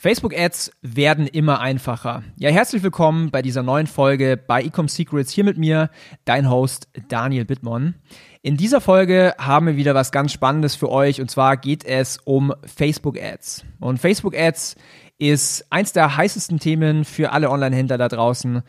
[0.00, 2.22] Facebook-Ads werden immer einfacher.
[2.38, 5.30] Ja, herzlich willkommen bei dieser neuen Folge bei Ecom Secrets.
[5.30, 5.90] Hier mit mir,
[6.24, 7.96] dein Host Daniel Bittmann.
[8.40, 12.16] In dieser Folge haben wir wieder was ganz Spannendes für euch und zwar geht es
[12.24, 13.66] um Facebook-Ads.
[13.78, 14.76] Und Facebook-Ads
[15.18, 18.62] ist eins der heißesten Themen für alle Online-Händler da draußen,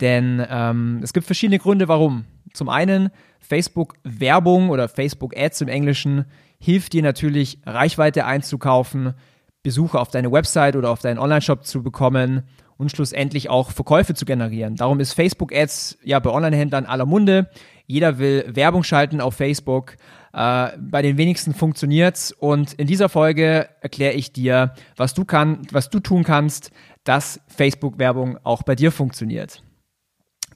[0.00, 2.24] denn ähm, es gibt verschiedene Gründe, warum.
[2.54, 3.10] Zum einen
[3.40, 6.24] Facebook-Werbung oder Facebook-Ads im Englischen
[6.58, 9.12] hilft dir natürlich, Reichweite einzukaufen,
[9.62, 12.44] Besucher auf deine Website oder auf deinen Online-Shop zu bekommen
[12.76, 14.76] und schlussendlich auch Verkäufe zu generieren.
[14.76, 17.50] Darum ist Facebook-Ads ja bei Online-Händlern aller Munde.
[17.86, 19.96] Jeder will Werbung schalten auf Facebook.
[20.32, 22.32] Äh, bei den wenigsten funktioniert's.
[22.32, 26.70] Und in dieser Folge erkläre ich dir, was du kann, was du tun kannst,
[27.04, 29.62] dass Facebook-Werbung auch bei dir funktioniert.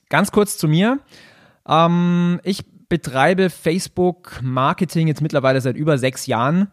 [0.09, 1.01] Ganz kurz zu mir.
[1.67, 6.69] Ähm, ich betreibe Facebook-Marketing jetzt mittlerweile seit über sechs Jahren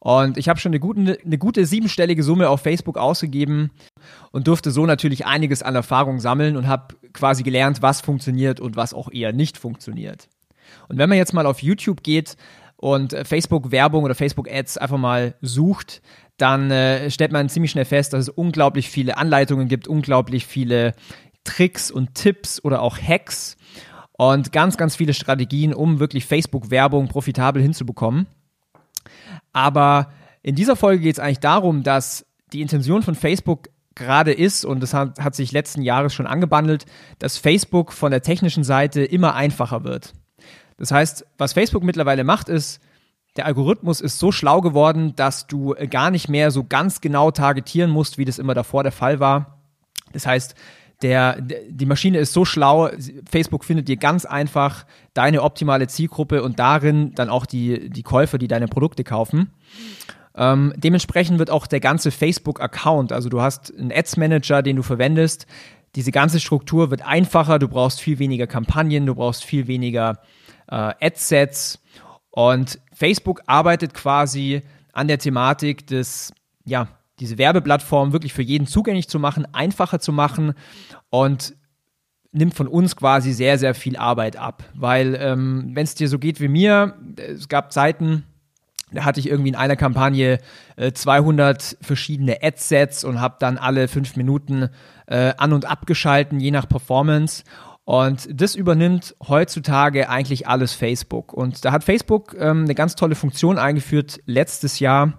[0.00, 3.70] und ich habe schon eine gute, eine gute siebenstellige Summe auf Facebook ausgegeben
[4.30, 8.76] und durfte so natürlich einiges an Erfahrung sammeln und habe quasi gelernt, was funktioniert und
[8.76, 10.28] was auch eher nicht funktioniert.
[10.88, 12.36] Und wenn man jetzt mal auf YouTube geht
[12.76, 16.00] und Facebook-Werbung oder Facebook-Ads einfach mal sucht,
[16.36, 20.94] dann äh, stellt man ziemlich schnell fest, dass es unglaublich viele Anleitungen gibt, unglaublich viele
[21.42, 23.56] Tricks und Tipps oder auch Hacks
[24.12, 28.26] und ganz, ganz viele Strategien, um wirklich Facebook-Werbung profitabel hinzubekommen.
[29.58, 34.64] Aber in dieser Folge geht es eigentlich darum, dass die Intention von Facebook gerade ist,
[34.64, 36.86] und das hat, hat sich letzten Jahres schon angebandelt,
[37.18, 40.12] dass Facebook von der technischen Seite immer einfacher wird.
[40.76, 42.80] Das heißt, was Facebook mittlerweile macht, ist,
[43.36, 47.90] der Algorithmus ist so schlau geworden, dass du gar nicht mehr so ganz genau targetieren
[47.90, 49.58] musst, wie das immer davor der Fall war.
[50.12, 50.54] Das heißt,
[51.02, 52.90] der, die Maschine ist so schlau,
[53.30, 58.38] Facebook findet dir ganz einfach deine optimale Zielgruppe und darin dann auch die, die Käufer,
[58.38, 59.52] die deine Produkte kaufen.
[60.34, 65.46] Ähm, dementsprechend wird auch der ganze Facebook-Account, also du hast einen Ads-Manager, den du verwendest,
[65.94, 70.20] diese ganze Struktur wird einfacher, du brauchst viel weniger Kampagnen, du brauchst viel weniger
[70.68, 71.80] äh, Adsets
[72.30, 76.32] und Facebook arbeitet quasi an der Thematik des,
[76.64, 76.88] ja,
[77.20, 80.54] diese Werbeplattform wirklich für jeden zugänglich zu machen, einfacher zu machen
[81.10, 81.54] und
[82.32, 84.64] nimmt von uns quasi sehr, sehr viel Arbeit ab.
[84.74, 88.24] Weil ähm, wenn es dir so geht wie mir, es gab Zeiten,
[88.92, 90.38] da hatte ich irgendwie in einer Kampagne
[90.76, 94.68] äh, 200 verschiedene Adsets und habe dann alle fünf Minuten
[95.06, 97.44] äh, an- und abgeschalten, je nach Performance.
[97.84, 101.32] Und das übernimmt heutzutage eigentlich alles Facebook.
[101.32, 105.14] Und da hat Facebook ähm, eine ganz tolle Funktion eingeführt letztes Jahr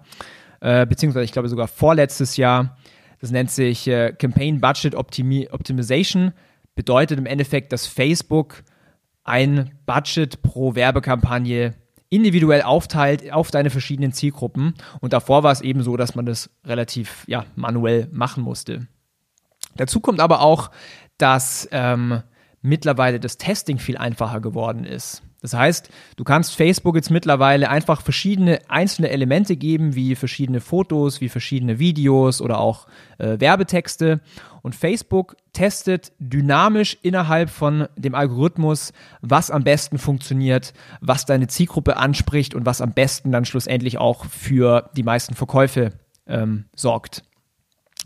[0.60, 2.76] äh, beziehungsweise ich glaube sogar vorletztes Jahr.
[3.20, 6.32] Das nennt sich äh, Campaign Budget Optimi Optimization.
[6.74, 8.62] Bedeutet im Endeffekt, dass Facebook
[9.24, 11.74] ein Budget pro Werbekampagne
[12.08, 14.74] individuell aufteilt auf deine verschiedenen Zielgruppen.
[15.00, 18.88] Und davor war es eben so, dass man das relativ ja, manuell machen musste.
[19.76, 20.70] Dazu kommt aber auch,
[21.18, 22.22] dass ähm,
[22.62, 25.22] mittlerweile das Testing viel einfacher geworden ist.
[25.42, 31.20] Das heißt, du kannst Facebook jetzt mittlerweile einfach verschiedene einzelne Elemente geben, wie verschiedene Fotos,
[31.20, 32.86] wie verschiedene Videos oder auch
[33.18, 34.20] äh, Werbetexte.
[34.62, 38.92] Und Facebook testet dynamisch innerhalb von dem Algorithmus,
[39.22, 44.26] was am besten funktioniert, was deine Zielgruppe anspricht und was am besten dann schlussendlich auch
[44.26, 45.92] für die meisten Verkäufe
[46.26, 47.22] ähm, sorgt.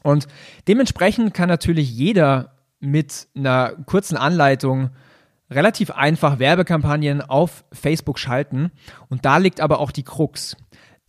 [0.04, 0.28] Und
[0.68, 4.90] dementsprechend kann natürlich jeder mit einer kurzen Anleitung
[5.50, 8.72] relativ einfach Werbekampagnen auf Facebook schalten.
[9.08, 10.56] Und da liegt aber auch die Krux.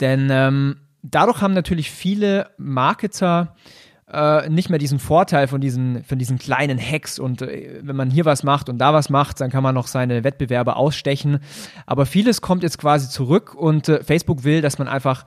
[0.00, 3.54] Denn ähm, dadurch haben natürlich viele Marketer
[4.10, 8.10] äh, nicht mehr diesen Vorteil von diesen, von diesen kleinen Hacks und äh, wenn man
[8.10, 11.40] hier was macht und da was macht, dann kann man noch seine Wettbewerber ausstechen.
[11.86, 15.26] Aber vieles kommt jetzt quasi zurück und äh, Facebook will, dass man einfach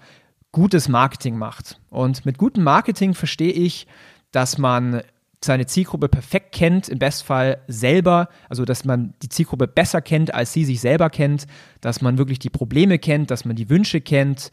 [0.52, 1.80] gutes Marketing macht.
[1.90, 3.86] Und mit gutem Marketing verstehe ich,
[4.32, 5.02] dass man
[5.44, 10.52] seine Zielgruppe perfekt kennt, im Bestfall selber, also dass man die Zielgruppe besser kennt, als
[10.52, 11.48] sie sich selber kennt,
[11.82, 14.52] dass man wirklich die Probleme kennt, dass man die Wünsche kennt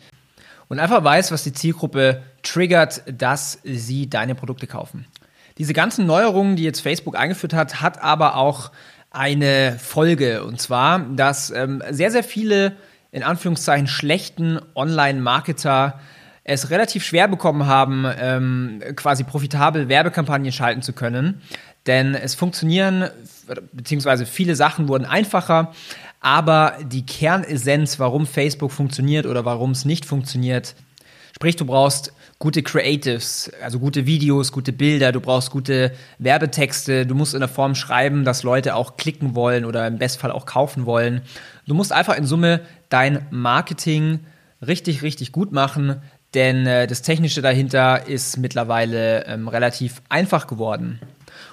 [0.69, 5.07] und einfach weiß, was die Zielgruppe triggert, dass sie deine Produkte kaufen.
[5.59, 8.71] Diese ganzen Neuerungen, die jetzt Facebook eingeführt hat, hat aber auch
[9.11, 12.77] eine Folge und zwar, dass ähm, sehr, sehr viele
[13.11, 15.99] in Anführungszeichen schlechten Online-Marketer
[16.49, 21.43] es relativ schwer bekommen haben, ähm, quasi profitabel Werbekampagnen schalten zu können.
[21.87, 23.09] Denn es funktionieren,
[23.73, 25.73] beziehungsweise viele Sachen wurden einfacher,
[26.21, 30.77] aber die Kernessenz, warum Facebook funktioniert oder warum es nicht funktioniert,
[31.35, 37.15] sprich, du brauchst gute Creatives, also gute Videos, gute Bilder, du brauchst gute Werbetexte, du
[37.17, 40.87] musst in der Form schreiben, dass Leute auch klicken wollen oder im Bestfall auch kaufen
[40.87, 41.23] wollen.
[41.67, 44.21] Du musst einfach in Summe dein Marketing
[44.65, 46.03] richtig, richtig gut machen,
[46.35, 51.01] denn äh, das Technische dahinter ist mittlerweile ähm, relativ einfach geworden.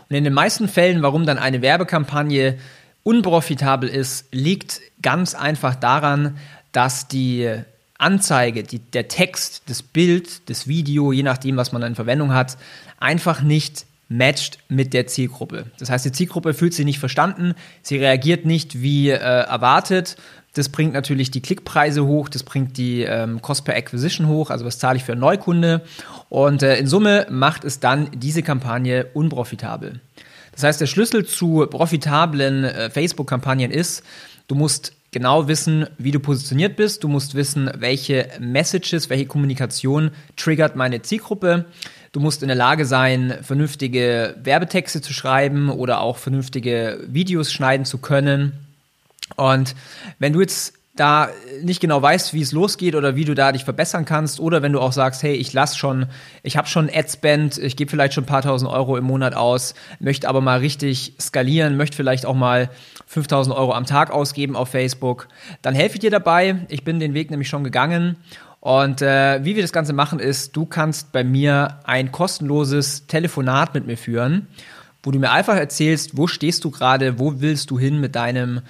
[0.10, 2.58] Und in den meisten Fällen, warum dann eine Werbekampagne
[3.04, 6.38] unprofitabel ist, liegt ganz einfach daran,
[6.72, 7.50] dass die
[7.98, 12.58] Anzeige, die, der Text, das Bild, das Video, je nachdem, was man in Verwendung hat,
[13.00, 15.66] einfach nicht matcht mit der Zielgruppe.
[15.80, 20.18] Das heißt, die Zielgruppe fühlt sich nicht verstanden, sie reagiert nicht wie äh, erwartet.
[20.54, 24.66] Das bringt natürlich die Klickpreise hoch, das bringt die ähm, Cost per Acquisition hoch, also
[24.66, 25.82] was zahle ich für einen Neukunde.
[26.30, 30.00] Und äh, in Summe macht es dann diese Kampagne unprofitabel.
[30.52, 34.04] Das heißt, der Schlüssel zu profitablen äh, Facebook-Kampagnen ist,
[34.48, 37.04] du musst genau wissen, wie du positioniert bist.
[37.04, 41.66] Du musst wissen, welche Messages, welche Kommunikation triggert meine Zielgruppe.
[42.12, 47.86] Du musst in der Lage sein, vernünftige Werbetexte zu schreiben oder auch vernünftige Videos schneiden
[47.86, 48.54] zu können.
[49.36, 49.76] Und
[50.20, 51.30] wenn du jetzt da
[51.64, 54.74] nicht genau weißt, wie es losgeht oder wie du da dich verbessern kannst oder wenn
[54.74, 56.06] du auch sagst, hey, ich lass schon,
[56.44, 59.74] ich habe schon Adspend, ich gebe vielleicht schon ein paar tausend Euro im Monat aus,
[60.00, 62.70] möchte aber mal richtig skalieren, möchte vielleicht auch mal
[63.08, 65.28] 5000 Euro am Tag ausgeben auf Facebook,
[65.64, 66.68] dann helfe ich dir dabei.
[66.70, 68.18] Ich bin den Weg nämlich schon gegangen
[68.60, 73.74] und äh, wie wir das Ganze machen ist, du kannst bei mir ein kostenloses Telefonat
[73.74, 74.48] mit mir führen,
[75.02, 78.62] wo du mir einfach erzählst, wo stehst du gerade, wo willst du hin mit deinem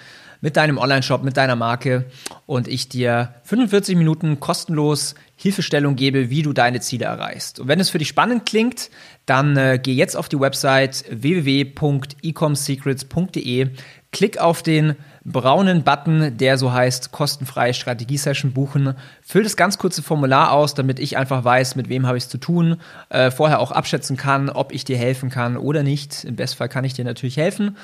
[0.43, 2.03] mit deinem Online-Shop, mit deiner Marke
[2.45, 7.61] und ich dir 45 Minuten kostenlos Hilfestellung gebe, wie du deine Ziele erreichst.
[7.61, 8.89] Und wenn es für dich spannend klingt,
[9.25, 13.69] dann äh, geh jetzt auf die Website www.ecomsecrets.de,
[14.11, 18.95] klick auf den braunen Button, der so heißt kostenfreie Strategie-Session buchen.
[19.21, 22.29] Füll das ganz kurze Formular aus, damit ich einfach weiß, mit wem habe ich es
[22.29, 26.25] zu tun, äh, vorher auch abschätzen kann, ob ich dir helfen kann oder nicht.
[26.25, 27.77] Im Bestfall kann ich dir natürlich helfen.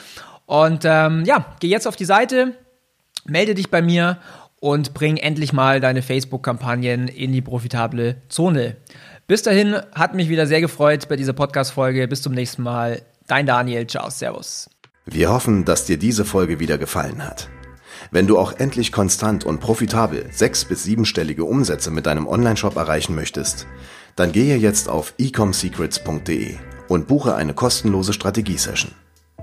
[0.50, 2.56] Und ähm, ja, geh jetzt auf die Seite,
[3.24, 4.18] melde dich bei mir
[4.60, 8.76] und bring endlich mal deine Facebook-Kampagnen in die profitable Zone.
[9.28, 12.08] Bis dahin hat mich wieder sehr gefreut bei dieser Podcast-Folge.
[12.08, 13.04] Bis zum nächsten Mal.
[13.28, 13.86] Dein Daniel.
[13.86, 14.72] Ciao, Servus.
[15.06, 17.48] Wir hoffen, dass dir diese Folge wieder gefallen hat.
[18.10, 23.14] Wenn du auch endlich konstant und profitabel sechs- bis siebenstellige Umsätze mit deinem Onlineshop erreichen
[23.14, 23.68] möchtest,
[24.16, 26.56] dann gehe jetzt auf ecomsecrets.de
[26.88, 28.94] und buche eine kostenlose Strategiesession.